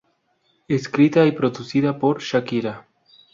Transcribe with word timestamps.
Escrita 0.67 1.27
y 1.27 1.31
producida 1.31 1.99
por 1.99 2.21
Shakira. 2.23 2.87